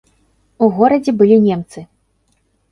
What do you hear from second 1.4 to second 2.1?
немцы.